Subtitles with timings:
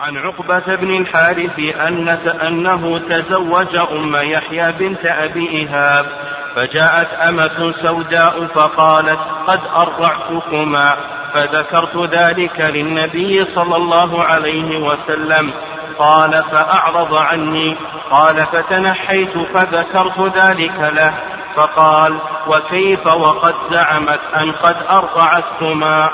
[0.00, 6.06] عن عقبة بن الحارث أن أنه تزوج أم يحيى بنت أبي إيهاب
[6.56, 10.96] فجاءت أمة سوداء فقالت قد أرضعتكما
[11.34, 15.52] فذكرت ذلك للنبي صلى الله عليه وسلم.
[15.98, 17.76] قال فأعرض عني
[18.10, 21.14] قال فتنحيت فذكرت ذلك له.
[21.56, 26.10] فقال وكيف وقد زعمت أن قد أرضعتكما؟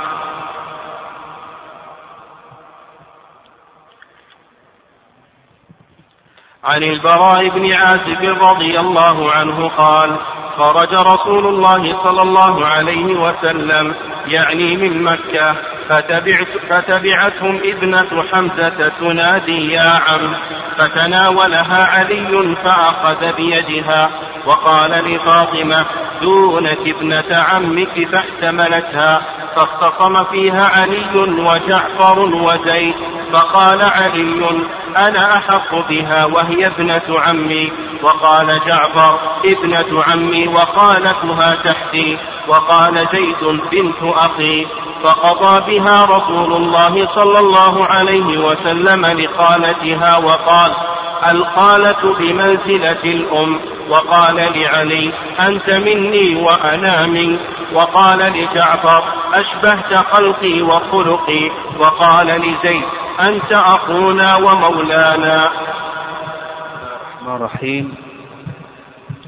[6.65, 10.19] عن البراء بن عازب رضي الله عنه قال
[10.57, 13.95] خرج رسول الله صلى الله عليه وسلم
[14.27, 15.57] يعني من مكة
[15.89, 20.37] فتبعت فتبعتهم ابنة حمزة تنادي يا عم!
[20.79, 24.11] فتناولها علي فأخذ بيدها
[24.47, 25.87] وقال لفاطمة
[26.23, 29.23] دونك ابنة عمك فاحتملتها
[29.57, 32.95] فاختصم فيها علي وجعفر وزيد
[33.33, 34.67] فقال علي
[34.97, 37.73] أنا أحق بها وهي ابنة عمي.
[38.03, 42.19] وقال جعفر ابنة عمي وخالتها تحتي.
[42.49, 44.67] وقال زيد بنت أخي.
[45.05, 50.73] فقضى بها رسول الله صلى الله عليه وسلم لخالتها وقال
[51.31, 53.61] الخالة بمنزلة الأم.
[53.91, 55.13] وقال لعلي
[55.49, 57.41] أنت مني وأنا منك.
[57.73, 61.51] وقال لجعفر أشبهت خلقي وخلقي.
[61.79, 62.85] وقال لزيد
[63.29, 65.47] أنت أخونا ومولانا.
[67.21, 67.95] الرحمن الرحيم.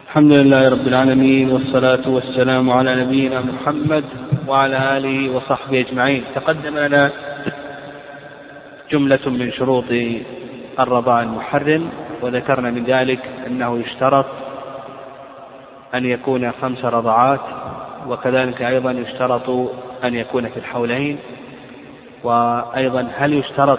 [0.07, 4.05] الحمد لله رب العالمين والصلاة والسلام على نبينا محمد
[4.49, 6.25] وعلى آله وصحبه أجمعين.
[6.35, 7.13] تقدم لنا
[8.93, 9.85] جملة من شروط
[10.81, 11.91] الرضاع المحرم
[12.23, 14.27] وذكرنا من ذلك أنه يشترط
[15.95, 17.41] أن يكون خمس رضعات
[18.09, 19.51] وكذلك أيضا يشترط
[20.05, 21.19] أن يكون في الحولين.
[22.25, 23.79] وأيضا هل يشترط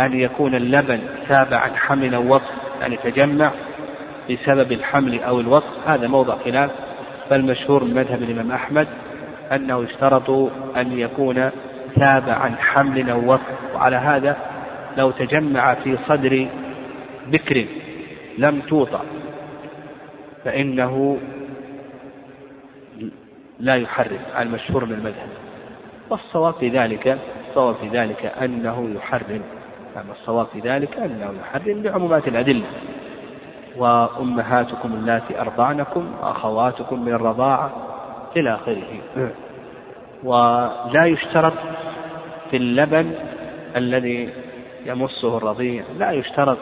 [0.00, 3.52] أن يكون اللبن تابع عن حمل أو وصف يعني تجمع
[4.30, 6.70] بسبب الحمل أو الوصف هذا موضع خلاف.
[7.30, 8.88] فالمشهور من مذهب الإمام أحمد
[9.52, 10.30] أنه يشترط
[10.76, 11.50] أن يكون
[12.00, 14.36] تابع عن حمل أو وصف وعلى هذا
[14.96, 16.48] لو تجمع في صدر
[17.26, 17.66] بكر
[18.38, 19.00] لم توطأ
[20.44, 21.18] فإنه
[23.60, 24.18] لا يحرم.
[24.38, 25.28] المشهور من المذهب.
[26.10, 27.18] والصواب في ذلك
[27.54, 29.42] الصواب في ذلك أنه يحرم.
[29.96, 32.66] أما الصواب في ذلك أنه يحرم بعمومات الأدلة.
[33.76, 37.72] وأمهاتكم اللاتي أرضعنكم وأخواتكم من الرضاعة
[38.36, 39.00] إلى آخره.
[40.24, 41.52] ولا يشترط
[42.50, 43.14] في اللبن
[43.76, 44.30] الذي
[44.86, 45.84] يمصه الرضيع.
[45.98, 46.58] لا يشترط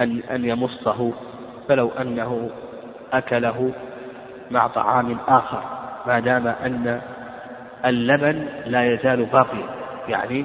[0.00, 1.12] أن أن يمصه
[1.68, 2.50] فلو أنه
[3.12, 3.72] أكله
[4.50, 5.62] مع طعام آخر.
[6.06, 7.00] ما دام أن
[7.86, 9.66] اللبن لا يزال باقيا.
[10.08, 10.44] يعني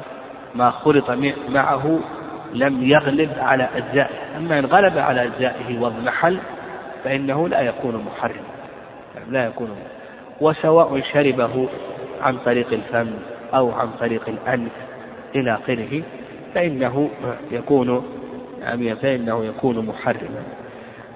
[0.55, 1.11] ما خلط
[1.50, 2.00] معه
[2.53, 4.38] لم يغلب على أجزائه.
[4.38, 6.38] أما إن غلب على أجزائه واضمحل
[7.03, 8.50] فإنه لا يكون محرما.
[9.16, 9.69] يعني لا يكون
[10.41, 11.69] وسواء شربه
[12.22, 13.11] عن طريق الفم
[13.53, 14.71] أو عن طريق الأنف
[15.35, 16.03] إلى آخره
[16.56, 17.09] فإنه
[17.51, 18.03] يكون
[18.61, 20.44] يعني فإنه يكون محرما.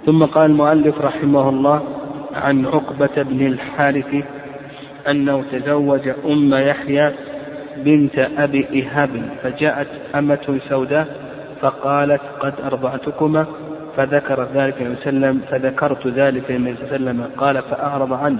[0.05, 1.83] ثم قال المؤلف رحمه الله
[2.33, 4.15] عن عقبة بن الحارث
[5.09, 7.13] أنه تزوج أم يحيى
[7.77, 11.07] بنت أبي إيهاب فجاءت أمة سوداء
[11.61, 13.45] فقالت قد أرضعتكما
[13.97, 17.61] فذكر ذلك النبي صلى الله عليه وسلم فذكرت ذلك النبي صلى الله عليه وسلم قال
[17.61, 18.39] فأعرض عنه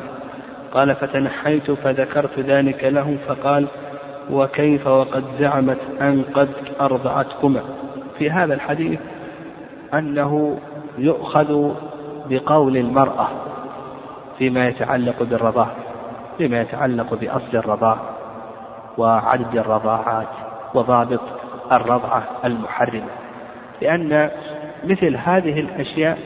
[0.72, 3.68] قال فتنحيت فذكرت ذلك له فقال
[4.32, 6.50] وكيف وقد زعمت أن قد
[6.82, 7.62] أرضعتكما؟
[8.18, 9.00] في هذا الحديث
[9.94, 10.60] أنه
[10.98, 11.72] يؤخذ
[12.30, 13.28] بقول المرأة
[14.38, 15.76] فيما يتعلق بالرضاعة
[16.38, 18.10] فيما يتعلق بأصل الرضاعة
[18.98, 20.28] وعدد الرضاعات
[20.74, 21.22] وضابط
[21.72, 23.10] الرضعة المحرمة.
[23.82, 24.30] لأن
[24.84, 26.18] مثل هذه الأشياء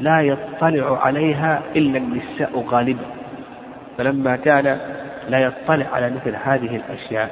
[0.00, 3.04] لا يطلع عليها إلا النساء غالبا.
[3.98, 4.78] فلما كان
[5.28, 7.30] لا يطلع على مثل هذه الأشياء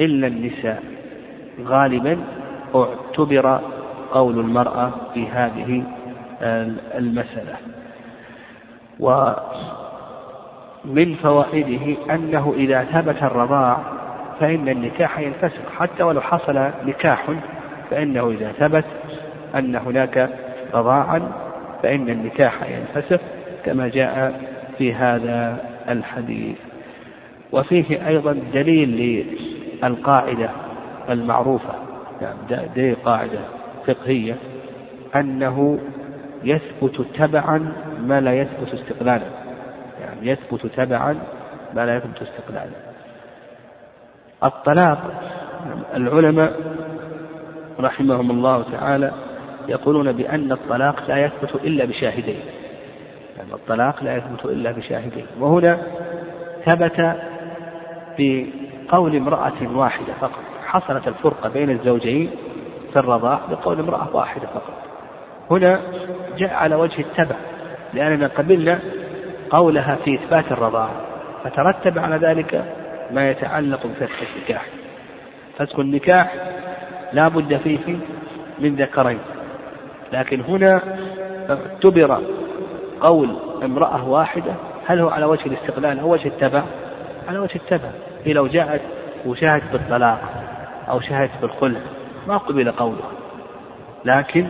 [0.00, 0.82] إلا النساء
[1.64, 2.18] غالبا
[2.74, 3.60] اعتبر
[4.12, 5.82] قول المرأة في هذه
[6.98, 7.56] المسألة.
[10.84, 13.78] ومن فوائده أنه إذا ثبت الرضاع
[14.40, 15.72] فإن النكاح ينفسخ.
[15.78, 17.30] حتى ولو حصل نكاح
[17.90, 18.84] فإنه إذا ثبت
[19.54, 20.30] أن هناك
[20.74, 21.32] رضاعا
[21.82, 23.20] فإن النكاح ينفسخ
[23.64, 24.40] كما جاء
[24.78, 25.56] في هذا
[25.88, 26.56] الحديث.
[27.52, 29.24] وفيه أيضا دليل
[29.82, 30.50] للقاعدة
[31.10, 31.74] المعروفة
[32.20, 33.40] يعني دليل قاعدة
[33.86, 34.36] فقهية
[35.16, 35.78] أنه
[36.44, 39.41] يثبت تبعا ما لا يثبت استقلالا.
[40.22, 41.18] يثبت تبعا
[41.74, 42.92] ما لا يثبت استقلالا.
[44.44, 44.98] الطلاق
[45.94, 46.52] العلماء
[47.80, 49.12] رحمهم الله تعالى
[49.68, 52.40] يقولون بأن الطلاق لا يثبت إلا بشاهدين.
[53.38, 55.26] يعني الطلاق لا يثبت إلا بشاهدين.
[55.40, 55.82] وهنا
[56.66, 57.16] ثبت
[58.18, 60.42] بقول امرأة واحدة فقط.
[60.64, 62.30] حصلت الفرقة بين الزوجين
[62.92, 64.74] في الرضاع بقول امرأة واحدة فقط.
[65.50, 65.80] هنا
[66.38, 67.36] جاء على وجه التبع
[67.94, 68.80] لأننا قبلنا
[69.52, 70.90] قولها في إثبات الرضاعة
[71.44, 72.64] فترتب على ذلك
[73.10, 74.66] ما يتعلق بفسخ النكاح.
[75.58, 76.34] فسخ النكاح
[77.12, 77.96] لا بد فيه
[78.58, 79.18] من ذكرين
[80.12, 80.80] لكن هنا
[81.50, 82.22] اعتبر
[83.00, 84.54] قول امرأة واحدة
[84.86, 86.62] هل هو على وجه الاستقلال أو وجه التبع؟
[87.28, 87.90] على وجه التبع.
[88.24, 88.80] هي لو جاءت
[89.26, 90.20] وشاهدت بالطلاق
[90.88, 91.80] أو شاهدت بالخلع
[92.28, 93.10] ما قبل قولها
[94.04, 94.46] لكن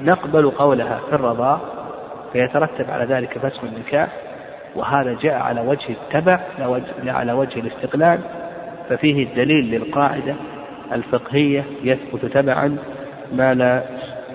[0.00, 1.81] نقبل قولها في الرضاء
[2.32, 4.08] فيترتب على ذلك فسخ النكاح
[4.76, 8.20] وهذا جاء على وجه التبع لا على وجه الاستقلال
[8.88, 10.34] ففيه الدليل للقاعدة
[10.92, 12.78] الفقهية يثبت تبعا
[13.32, 13.82] ما لا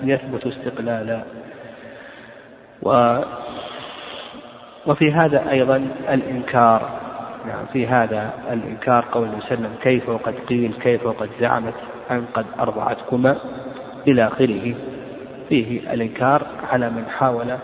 [0.02, 1.22] يثبت استقلالا.
[2.82, 3.18] و
[4.86, 5.76] وفي هذا أيضا
[6.08, 7.00] الإنكار.
[7.46, 11.74] نعم في هذا الإنكار قول وسلم كيف وقد قيل كيف وقد زعمت
[12.10, 13.36] أن قد أرضعتكما
[14.08, 14.74] إلى آخره.
[15.48, 17.56] فيه الإنكار على من حاول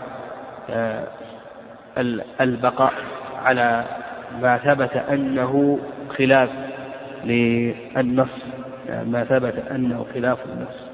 [2.41, 2.93] البقاء
[3.45, 3.85] على
[4.41, 5.79] ما ثبت أنه
[6.19, 6.51] خلاف
[7.25, 8.29] للنص
[8.89, 10.85] يعني ما ثبت أنه خلاف النص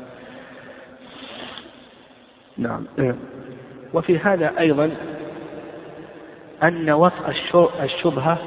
[2.59, 2.87] نعم.
[3.95, 4.91] وفي هذا أيضا
[6.63, 7.35] أن وطأ
[7.83, 8.39] الشبهة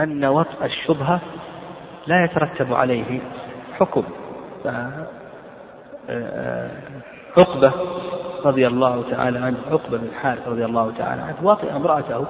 [0.00, 1.20] أن وطأ الشبهة
[2.06, 3.20] لا يترتب عليه
[3.78, 4.04] حكم.
[7.36, 7.72] عقبة
[8.46, 12.24] رضي الله تعالى عنه عقبة بن الحارث رضي الله تعالى عنه وطئ امرأته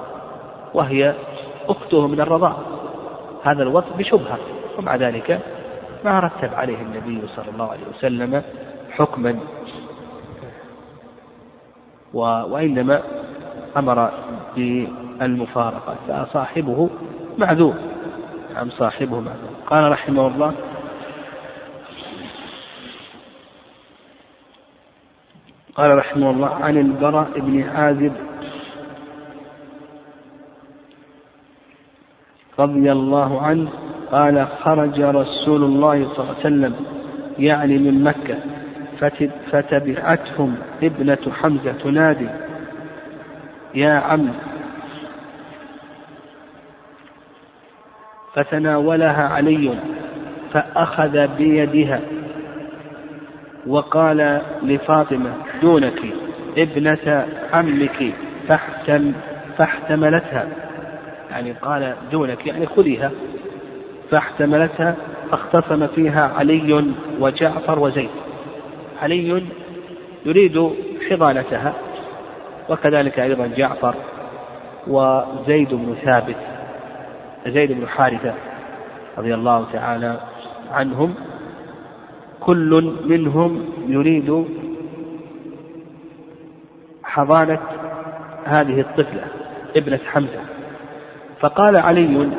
[0.73, 1.13] وهي
[1.69, 2.57] أخته من الرضاعة
[3.43, 4.37] هذا الوطء بشبهة
[4.77, 5.39] ومع ذلك
[6.05, 8.43] ما رتب عليه النبي صلى الله عليه وسلم
[8.91, 9.39] حكما.
[12.13, 13.01] وإنما
[13.77, 14.11] أمر
[14.55, 16.89] بالمفارقة فصاحبه
[17.37, 17.73] معذور
[18.53, 19.51] نعم صاحبه معذور.
[19.67, 20.53] قال رحمه الله
[25.75, 28.13] قال رحمه الله عن البراء بن عازب
[32.59, 33.69] رضي الله عنه
[34.11, 36.75] قال خرج رسول الله صلى الله عليه وسلم
[37.39, 38.37] يعني من مكة
[39.51, 42.27] فتبعتهم ابنة حمزة تنادي
[43.75, 44.33] يا عم.
[48.33, 49.79] فتناولها علي
[50.53, 51.99] فأخذ بيدها
[53.67, 55.99] وقال لفاطمة دونك
[56.57, 58.13] ابنة عمك
[58.47, 59.13] فاحتم
[59.57, 60.47] فاحتملتها.
[61.31, 63.11] يعني قال دونك يعني خذيها.
[64.11, 64.95] فاحتملتها
[65.31, 68.09] فاختصم فيها علي وجعفر وزيد.
[69.01, 69.43] علي
[70.25, 70.71] يريد
[71.09, 71.73] حضانتها
[72.69, 73.95] وكذلك أيضا جعفر
[74.87, 76.35] وزيد بن ثابت
[77.47, 78.33] زيد بن حارثة
[79.17, 80.19] رضي الله تعالى
[80.71, 81.15] عنهم.
[82.41, 84.45] كل منهم يريد
[87.03, 87.59] حضانة
[88.45, 89.23] هذه الطفلة
[89.75, 90.41] ابنة حمزة.
[91.39, 92.31] فقال علي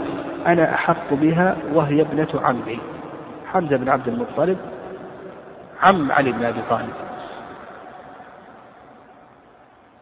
[0.47, 2.79] أنا أحق بها وهي ابنة عمي.
[3.47, 4.59] حمزة بن عبد المطلب
[5.83, 6.95] عم علي بن أبي طالب.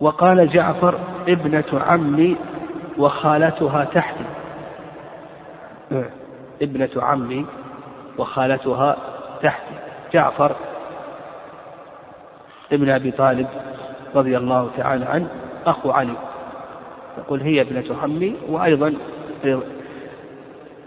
[0.00, 2.37] وقال جعفر ابنة عمي
[2.99, 4.25] وخالتها تحتي.
[6.62, 7.47] ابنة عمي
[8.19, 8.97] وخالتها
[9.42, 9.89] تحتي.
[10.12, 10.57] جعفر
[12.73, 13.47] ابن أبي طالب
[14.17, 15.29] رضي الله تعالى عنه
[15.67, 16.17] أخو علي.
[17.19, 18.95] يقول هي ابنة عمي وأيضا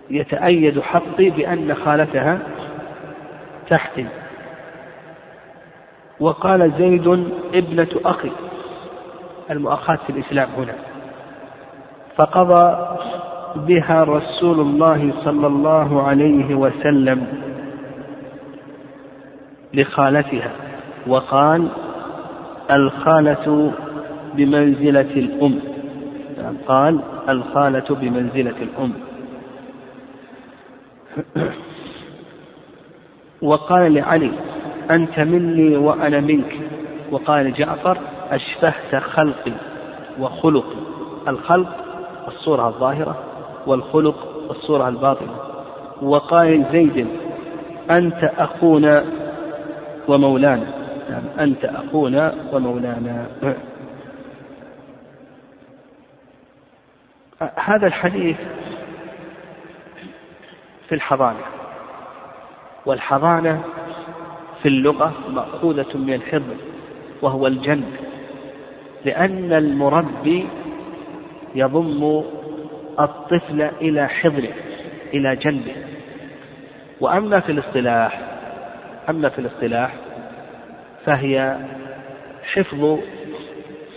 [0.09, 2.39] يتأيد حقي بأن خالتها
[3.69, 4.05] تحتي
[6.19, 7.07] وقال زيد
[7.53, 8.31] ابنة أخي
[9.51, 10.75] المؤاخاة في الإسلام هنا.
[12.15, 12.97] فقضى
[13.55, 17.52] بها رسول الله صلى الله عليه وسلم.
[19.73, 20.51] لخالتها
[21.07, 21.67] وقال
[22.71, 23.73] الخالة
[24.33, 25.59] بمنزلة الأم.
[26.67, 26.99] قال
[27.29, 28.93] الخالة بمنزلة الأم.
[33.41, 34.31] وقال لعلي
[34.91, 36.59] أنت مني وأنا منك.
[37.11, 37.97] وقال جعفر
[38.31, 39.51] أشبهت خلقي
[40.19, 40.75] وخلقي.
[41.27, 41.69] الخلق
[42.27, 43.17] الصورة الظاهرة
[43.67, 45.35] والخلق الصورة الباطنة.
[46.01, 47.07] وقال زيد
[47.91, 49.03] أنت أخونا
[50.07, 50.67] ومولانا.
[51.09, 53.27] يعني أنت أخونا ومولانا.
[57.55, 58.37] هذا الحديث
[60.89, 61.43] في الحضانة
[62.85, 63.63] والحضانة
[64.61, 66.57] في اللغة مأخوذة من الحضن
[67.21, 67.95] وهو الجنب
[69.05, 70.47] لأن المربي
[71.55, 72.23] يضم
[72.99, 74.53] الطفل إلى حضنه
[75.13, 75.75] إلى جنبه.
[77.01, 78.32] وأما في الاصطلاح
[79.09, 79.95] أما في الاصطلاح
[81.05, 81.57] فهي
[82.53, 82.99] حفظ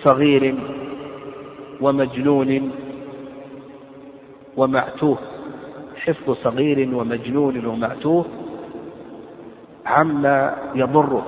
[0.03, 0.55] صغير
[1.81, 2.73] ومجنون
[4.57, 5.19] ومعتوه.
[5.97, 8.25] حفظ صغير ومجنون ومعتوه
[9.87, 11.27] عما يضره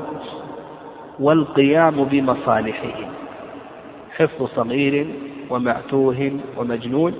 [1.21, 3.11] والقيام بمصالحه.
[4.17, 5.07] حفظ صغير
[5.51, 7.15] ومعتوه ومجنون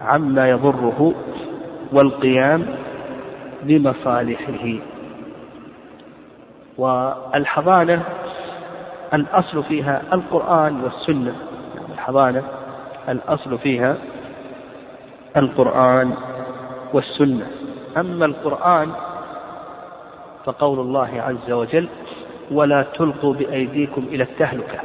[0.00, 1.14] عما يضره
[1.92, 2.66] والقيام
[3.62, 4.95] بمصالحه.
[6.78, 8.02] والحضانة
[9.14, 11.34] الأصل فيها القرآن والسنة.
[11.94, 12.42] الحضانة
[13.08, 13.96] الأصل فيها
[15.36, 16.14] القرآن
[16.92, 17.46] والسنة.
[17.96, 18.90] أما القرآن
[20.44, 21.88] فقول الله عز وجل
[22.50, 24.78] ولا تلقوا بأيديكم إلى التهلكة.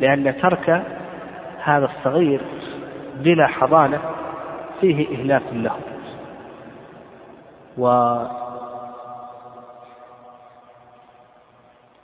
[0.00, 0.82] لأن ترك
[1.62, 2.40] هذا الصغير
[3.16, 4.00] بلا حضانة
[4.80, 5.76] فيه إهلاك له.
[7.78, 7.86] و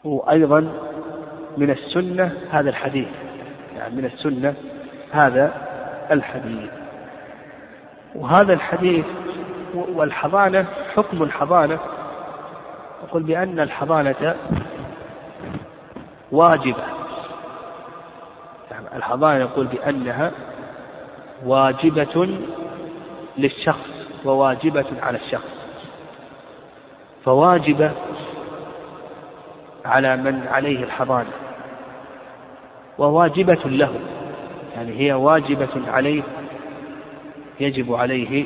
[0.05, 0.61] وأيضا
[1.57, 3.09] من السنة هذا الحديث.
[3.77, 4.55] يعني من السنة
[5.13, 5.53] هذا
[6.11, 6.71] الحديث.
[8.15, 9.07] وهذا الحديث
[9.75, 11.79] والحضانة حكم الحضانة.
[13.09, 14.35] يقول بأن الحضانة
[16.33, 16.85] واجبة.
[18.71, 20.33] يعني الحضانة يقول بأنها
[21.45, 22.39] واجبة
[23.39, 23.91] للشخص
[24.25, 25.53] وواجبة على الشخص.
[27.25, 27.93] فواجبة
[29.85, 31.31] على من عليه الحضانة.
[32.99, 33.95] وواجبة له.
[34.77, 36.23] يعني هي واجبة عليه
[37.61, 38.45] يجب عليه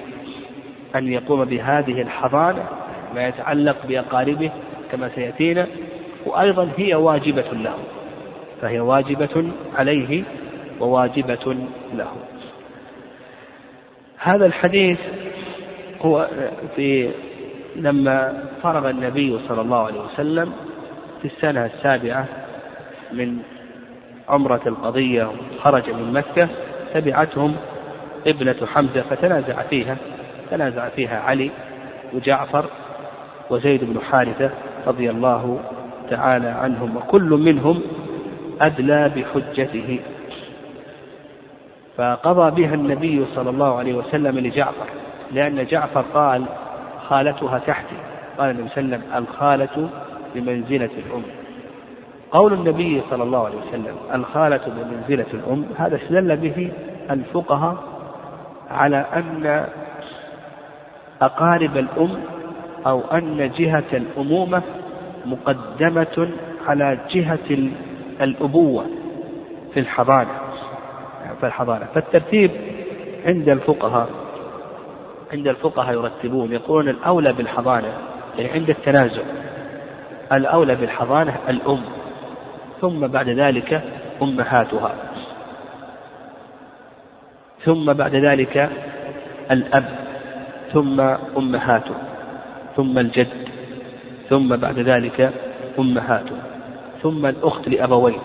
[0.97, 2.69] أن يقوم بهذه الحضانة
[3.14, 4.50] ما يتعلق بأقاربه
[4.93, 5.66] كما سيأتينا.
[6.26, 7.75] وأيضا هي واجبة له.
[8.61, 10.23] فهي واجبة عليه
[10.81, 11.57] وواجبة
[11.95, 12.12] له.
[14.19, 14.99] هذا الحديث
[16.02, 16.28] هو
[16.76, 17.11] في
[17.76, 20.52] لما فرغ النبي صلى الله عليه وسلم
[21.23, 22.27] في السنة السابعة
[23.13, 23.39] من
[24.29, 25.31] عمرة القضية
[25.63, 26.49] خرج من مكة
[26.95, 27.57] تبعتهم
[28.27, 29.97] ابنة حمزة فتنازع فيها
[30.51, 31.51] تنازع فيها علي
[32.15, 32.65] وجعفر
[33.51, 34.51] وزيد بن حارثة
[34.87, 35.61] رضي الله
[36.11, 37.83] تعالى عنهم وكل منهم
[38.61, 40.01] أدلى بحجته.
[41.97, 44.87] فقضى بها النبي صلى الله عليه وسلم لجعفر
[45.33, 46.45] لأن جعفر قال
[47.09, 47.97] خالتها تحتي.
[48.39, 49.89] قال النبي صلى الله عليه وسلم الخالة
[50.37, 51.23] بمنزلة الأم.
[52.31, 56.71] قول النبي صلى الله عليه وسلم الخالة بمنزلة الأم هذا استدل به
[57.11, 57.76] الفقهاء
[58.71, 59.66] على أن
[61.23, 62.11] أقارب الأم
[62.87, 64.62] أو أن جهة الأمومة
[65.26, 66.28] مقدمة
[66.66, 67.69] على جهة
[68.21, 68.87] الأبوة
[69.75, 70.31] في الحضانة.
[71.40, 71.87] في الحضانة.
[71.95, 72.50] فالترتيب
[73.26, 74.09] عند الفقهاء
[75.33, 77.93] عند الفقهاء يرتبون يقولون الأولى بالحضانة
[78.38, 79.23] يعني عند التنازع.
[80.33, 81.80] الأولى بالحضانة الأم
[82.80, 83.83] ثم بعد ذلك
[84.23, 84.95] أمهاتها.
[87.64, 88.71] ثم بعد ذلك
[89.50, 89.85] الأب
[90.73, 91.00] ثم
[91.37, 91.95] أمهاته
[92.76, 93.49] ثم الجد
[94.28, 95.33] ثم بعد ذلك
[95.78, 96.37] أمهاته
[97.02, 98.18] ثم الأخت لأبوين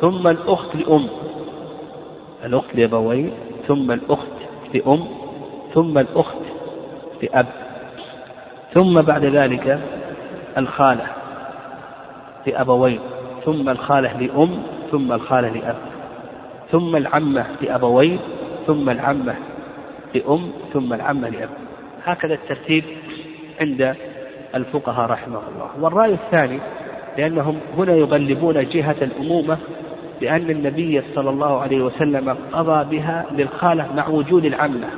[0.00, 1.08] ثم الأخت لأم.
[2.44, 3.32] الأخت لأبوين
[3.68, 4.36] ثم الأخت
[4.74, 5.08] لأم
[5.74, 6.36] ثم الأخت
[7.22, 7.46] لأب
[8.74, 9.80] ثم بعد ذلك
[10.58, 11.06] الخالة.
[12.46, 13.00] لأبوين
[13.44, 15.76] ثم الخالة لأم ثم الخالة لأب
[16.70, 18.18] ثم العمة لأبوين
[18.66, 19.34] ثم العمة
[20.14, 21.48] لأم ثم العمة لأب.
[22.04, 22.84] هكذا الترتيب
[23.60, 23.94] عند
[24.54, 25.70] الفقهاء رحمه الله.
[25.80, 26.58] والرأي الثاني
[27.18, 29.58] لأنهم هنا يغلبون جهة الأمومة
[30.20, 34.88] لأن النبي صلى الله عليه وسلم قضى بها للخالة مع وجود العمة.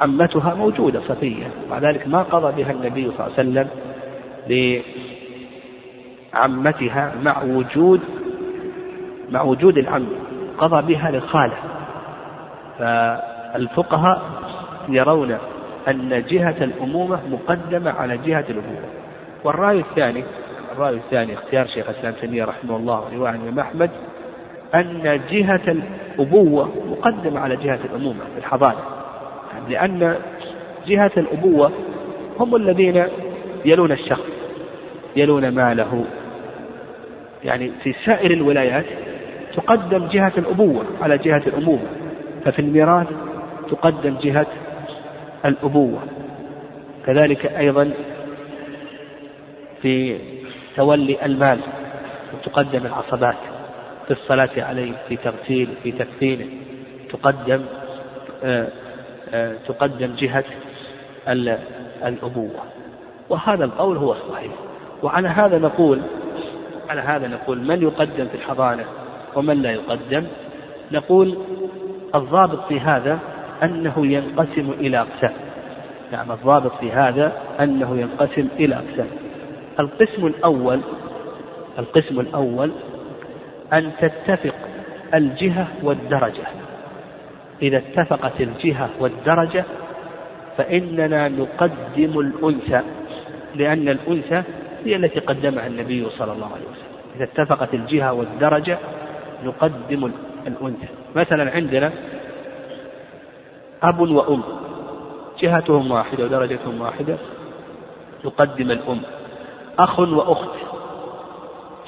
[0.00, 3.68] عمتها موجودة صفية مع ذلك ما قضى بها النبي صلى الله عليه وسلم
[6.34, 8.00] لعمتها مع وجود
[9.30, 10.06] مع وجود العم
[10.58, 11.56] قضى بها للخالة
[12.78, 14.22] فالفقهاء
[14.88, 15.38] يرون
[15.88, 18.84] أن جهة الأمومة مقدمة على جهة الأبوة
[19.44, 20.24] والرأي الثاني
[20.72, 23.90] الرأي الثاني اختيار شيخ الإسلام تيمية رحمه الله ورواية الإمام أحمد
[24.74, 28.78] أن جهة الأبوة مقدمة على جهة الأمومة في الحضانة.
[29.68, 30.16] لأن
[30.86, 31.72] جهة الأبوة
[32.40, 33.04] هم الذين
[33.64, 34.26] يلون الشخص
[35.16, 36.04] يلون ماله
[37.44, 38.84] يعني في سائر الولايات
[39.54, 41.86] تقدم جهة الأبوة على جهة الأمومة
[42.44, 43.06] ففي الميراث
[43.70, 44.46] تقدم جهة
[45.44, 45.98] الأبوة.
[47.06, 47.90] كذلك أيضا
[49.82, 50.18] في
[50.76, 51.60] تولي المال
[52.34, 53.36] وتقدم العصبات
[54.06, 56.46] في الصلاة عليه في تغسيله في تكفينه.
[57.10, 57.62] تقدم
[58.44, 58.68] آه،
[59.34, 60.44] آه، تقدم جهة
[62.06, 62.62] الأبوة.
[63.28, 64.52] وهذا القول هو الصحيح.
[65.02, 66.00] وعلى هذا نقول
[66.88, 68.84] على هذا نقول من يقدم في الحضانة
[69.34, 70.26] ومن لا يقدم؟
[70.92, 71.38] نقول
[72.14, 73.18] الضابط في هذا
[73.62, 75.32] أنه ينقسم إلى أقسام.
[76.12, 79.08] نعم الضابط في هذا أنه ينقسم إلى أقسام.
[79.80, 80.80] القسم الأول
[81.78, 82.70] القسم الأول
[83.72, 84.54] أن تتفق
[85.14, 86.46] الجهة والدرجة.
[87.62, 89.64] إذا اتفقت الجهة والدرجة
[90.56, 92.80] فإننا نقدم الأنثى
[93.54, 94.42] لأن الأنثى
[94.88, 96.98] هي التي قدمها النبي صلى الله عليه وسلم.
[97.16, 98.78] إذا اتفقت الجهة والدرجة
[99.44, 100.10] نقدم
[100.46, 100.88] الأنثى.
[101.16, 101.92] مثلا عندنا
[103.82, 104.42] أب وأم.
[105.40, 107.16] جهتهم واحدة ودرجتهم واحدة
[108.24, 109.00] نقدم الأم.
[109.78, 110.50] أخ وأخت.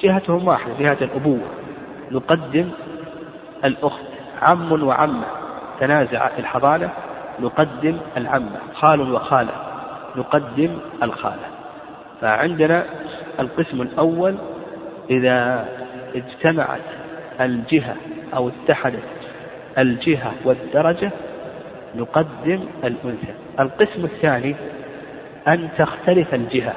[0.01, 1.47] جهتهم واحدة جهة الأبوة.
[2.11, 2.69] نقدم
[3.65, 4.05] الأخت.
[4.41, 5.25] عم وعمة.
[5.79, 6.89] تنازع في الحضانة
[7.39, 8.59] نقدم العمة.
[8.73, 9.53] خال وخالة.
[10.15, 11.60] نقدم الخالة.
[12.21, 12.85] فعندنا
[13.39, 14.35] القسم الأول
[15.09, 15.65] إذا
[16.15, 16.81] اجتمعت
[17.41, 17.95] الجهة
[18.35, 19.03] أو اتحدت
[19.77, 21.11] الجهة والدرجة
[21.95, 23.33] نقدم الأنثى.
[23.59, 24.55] القسم الثاني
[25.47, 26.73] أن تختلف الجهة.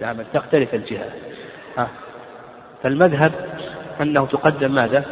[0.00, 1.08] نعم أن تختلف الجهة.
[1.78, 1.88] ها.
[2.82, 3.32] فالمذهب
[4.00, 5.04] أنه تقدم ماذا؟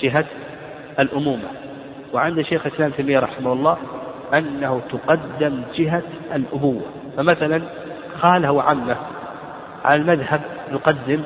[0.00, 0.24] جهة
[0.98, 1.48] الأمومة.
[2.12, 3.76] وعند شيخ الإسلام تيمية رحمه الله
[4.34, 6.02] أنه تقدم جهة
[6.34, 6.82] الأبوة.
[7.16, 7.62] فمثلا
[8.18, 8.96] خالة وعمة.
[9.84, 10.40] على المذهب
[10.72, 11.22] نقدم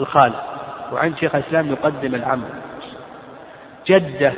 [0.00, 0.42] الخالة
[0.92, 2.42] وعند شيخ الإسلام نقدم العم
[3.86, 4.32] جدة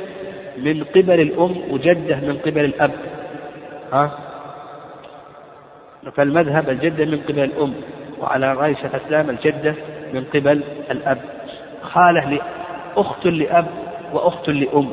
[0.57, 2.91] من قبل الأم وجدة من قبل الأب.
[3.93, 4.11] ها؟
[6.15, 7.73] فالمذهب الجدة من قبل الأم
[8.19, 9.75] وعلى رأي شيخ الإسلام الجدة
[10.13, 11.17] من قبل الأب.
[11.81, 12.41] خالة
[12.97, 13.67] أخت لأب
[14.13, 14.91] وأخت لأم.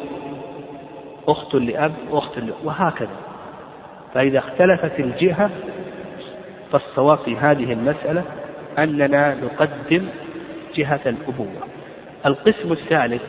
[1.28, 3.16] أخت لأب وأخت لأم وهكذا.
[4.14, 5.50] فإذا اختلفت الجهة
[6.72, 8.24] فالصواب في هذه المسألة
[8.78, 10.08] أننا نقدم
[10.74, 11.62] جهة الأبوة.
[12.26, 13.22] القسم الثالث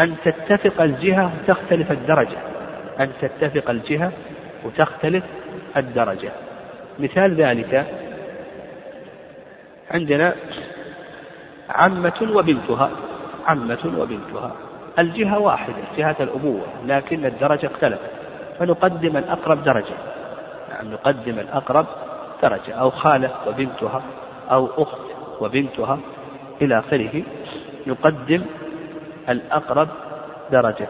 [0.00, 2.38] أن تتفق الجهة وتختلف الدرجة.
[3.00, 4.12] أن تتفق الجهة
[4.64, 5.24] وتختلف
[5.76, 6.32] الدرجة.
[6.98, 7.86] مثال ذلك
[9.90, 10.34] عندنا
[11.70, 12.90] عمة وبنتها.
[13.46, 14.52] عمة وبنتها.
[14.98, 18.10] الجهة واحدة جهة الأبوة لكن الدرجة اختلفت.
[18.58, 19.94] فنقدم الأقرب درجة.
[20.70, 21.86] نعم نقدم الأقرب
[22.42, 24.02] درجة أو خالة وبنتها
[24.50, 25.00] أو أخت
[25.40, 25.98] وبنتها
[26.62, 27.22] إلى آخره
[27.86, 28.42] نقدم
[29.28, 29.88] الأقرب
[30.52, 30.88] درجة.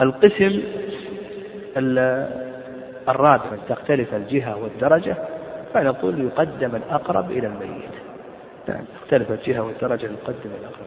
[0.00, 0.62] القسم
[3.08, 5.16] الرابع تختلف الجهة والدرجة
[5.74, 7.94] فنقول يقدم الأقرب إلى الميت.
[8.68, 10.86] نعم تختلف الجهة والدرجة نقدم الأقرب.